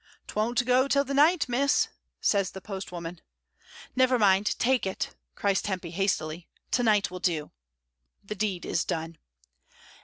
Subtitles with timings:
[0.27, 1.87] "TVoan't go till the night, miss,"
[2.19, 3.17] says the post woman.
[3.17, 3.23] 2* 20 MRS.
[3.27, 3.97] DYMOND.
[3.97, 6.47] "Never mind, take it," cries Tempy hastily.
[6.71, 7.51] "To night will do."
[8.23, 9.19] The deed is done.